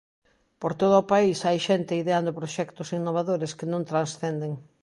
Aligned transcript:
Por 0.61 0.71
todo 0.81 0.95
o 0.99 1.07
país 1.13 1.37
hai 1.47 1.57
xente 1.67 1.99
ideando 2.01 2.37
proxectos 2.39 2.93
innovadores 2.99 3.51
que 3.57 3.69
non 3.73 3.87
transcenden. 3.91 4.51